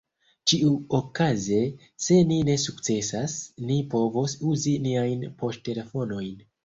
[0.51, 1.59] Ĉiuokaze,
[2.05, 3.35] se ni ne sukcesas,
[3.71, 6.33] ni povos uzi niajn poŝtelefonojn.